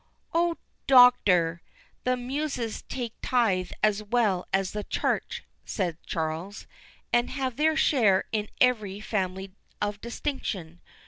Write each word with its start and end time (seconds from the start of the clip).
"Oh, 0.33 0.55
Doctor, 0.87 1.61
the 2.05 2.17
Muses 2.17 2.81
take 2.89 3.13
tithe 3.21 3.71
as 3.83 4.01
well 4.01 4.47
as 4.51 4.71
the 4.71 4.83
Church," 4.83 5.43
said 5.63 5.99
Charles, 6.07 6.65
"and 7.13 7.29
have 7.29 7.55
their 7.55 7.77
share 7.77 8.23
in 8.31 8.49
every 8.59 8.99
family 8.99 9.51
of 9.79 10.01
distinction. 10.01 10.81